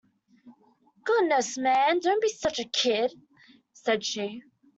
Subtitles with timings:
[1.03, 3.13] “Goodness, man, don’t be such a kid!”
[3.73, 4.41] said she.